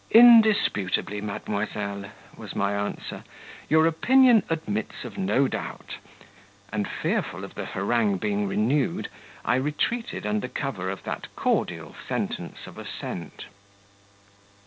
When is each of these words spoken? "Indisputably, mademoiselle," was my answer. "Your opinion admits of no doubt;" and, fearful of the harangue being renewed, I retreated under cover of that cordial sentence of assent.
"Indisputably, 0.09 1.21
mademoiselle," 1.21 2.05
was 2.35 2.55
my 2.55 2.73
answer. 2.73 3.23
"Your 3.69 3.85
opinion 3.85 4.41
admits 4.49 5.05
of 5.05 5.15
no 5.15 5.47
doubt;" 5.47 5.97
and, 6.73 6.87
fearful 6.89 7.43
of 7.43 7.53
the 7.53 7.65
harangue 7.65 8.17
being 8.17 8.47
renewed, 8.47 9.09
I 9.45 9.57
retreated 9.57 10.25
under 10.25 10.47
cover 10.47 10.89
of 10.89 11.03
that 11.03 11.27
cordial 11.35 11.93
sentence 12.07 12.65
of 12.65 12.79
assent. 12.79 13.45